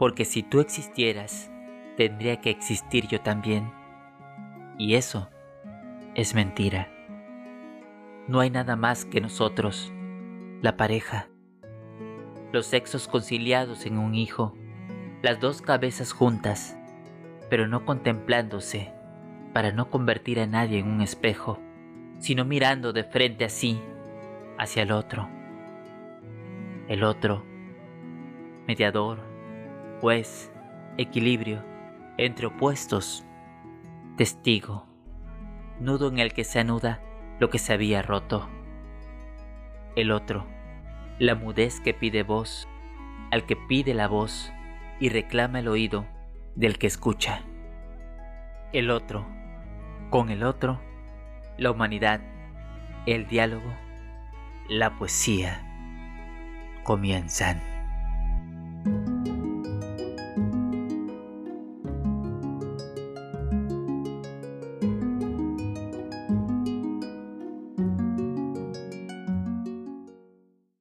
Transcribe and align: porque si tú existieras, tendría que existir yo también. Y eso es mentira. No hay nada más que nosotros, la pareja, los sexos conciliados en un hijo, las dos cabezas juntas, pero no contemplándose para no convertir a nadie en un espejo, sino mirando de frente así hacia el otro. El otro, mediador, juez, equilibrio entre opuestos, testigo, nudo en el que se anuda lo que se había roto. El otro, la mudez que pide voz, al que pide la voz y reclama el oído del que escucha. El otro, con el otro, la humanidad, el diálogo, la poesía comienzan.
porque 0.00 0.24
si 0.24 0.42
tú 0.42 0.60
existieras, 0.60 1.52
tendría 1.98 2.40
que 2.40 2.48
existir 2.48 3.06
yo 3.06 3.20
también. 3.20 3.70
Y 4.78 4.94
eso 4.94 5.28
es 6.14 6.34
mentira. 6.34 6.88
No 8.26 8.40
hay 8.40 8.48
nada 8.48 8.76
más 8.76 9.04
que 9.04 9.20
nosotros, 9.20 9.92
la 10.62 10.78
pareja, 10.78 11.28
los 12.50 12.64
sexos 12.64 13.08
conciliados 13.08 13.84
en 13.84 13.98
un 13.98 14.14
hijo, 14.14 14.56
las 15.20 15.38
dos 15.38 15.60
cabezas 15.60 16.12
juntas, 16.12 16.78
pero 17.50 17.68
no 17.68 17.84
contemplándose 17.84 18.94
para 19.52 19.70
no 19.70 19.90
convertir 19.90 20.40
a 20.40 20.46
nadie 20.46 20.78
en 20.78 20.88
un 20.88 21.02
espejo, 21.02 21.60
sino 22.20 22.46
mirando 22.46 22.94
de 22.94 23.04
frente 23.04 23.44
así 23.44 23.78
hacia 24.56 24.82
el 24.82 24.92
otro. 24.92 25.28
El 26.88 27.04
otro, 27.04 27.44
mediador, 28.66 29.29
juez, 30.00 30.50
equilibrio 30.96 31.62
entre 32.16 32.46
opuestos, 32.46 33.24
testigo, 34.16 34.86
nudo 35.78 36.08
en 36.08 36.18
el 36.18 36.32
que 36.32 36.44
se 36.44 36.58
anuda 36.58 37.00
lo 37.38 37.50
que 37.50 37.58
se 37.58 37.72
había 37.72 38.02
roto. 38.02 38.48
El 39.96 40.10
otro, 40.10 40.46
la 41.18 41.34
mudez 41.34 41.80
que 41.80 41.94
pide 41.94 42.22
voz, 42.22 42.66
al 43.30 43.44
que 43.44 43.56
pide 43.56 43.94
la 43.94 44.08
voz 44.08 44.52
y 45.00 45.10
reclama 45.10 45.60
el 45.60 45.68
oído 45.68 46.06
del 46.54 46.78
que 46.78 46.86
escucha. 46.86 47.42
El 48.72 48.90
otro, 48.90 49.26
con 50.10 50.30
el 50.30 50.44
otro, 50.44 50.80
la 51.58 51.70
humanidad, 51.70 52.20
el 53.06 53.26
diálogo, 53.26 53.72
la 54.68 54.96
poesía 54.96 55.66
comienzan. 56.84 57.79